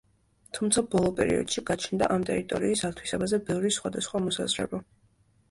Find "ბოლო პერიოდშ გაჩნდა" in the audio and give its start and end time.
0.95-2.07